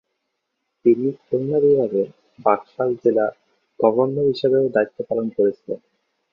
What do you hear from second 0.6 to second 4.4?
তিনি খুলনা বিভাগে বাকশাল জেলা গভর্নর